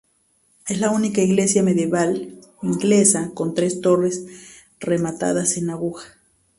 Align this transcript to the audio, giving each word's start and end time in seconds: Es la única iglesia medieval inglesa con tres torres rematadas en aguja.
Es 0.65 0.79
la 0.79 0.89
única 0.89 1.21
iglesia 1.21 1.61
medieval 1.61 2.39
inglesa 2.63 3.29
con 3.35 3.53
tres 3.53 3.81
torres 3.81 4.23
rematadas 4.79 5.57
en 5.57 5.69
aguja. 5.69 6.17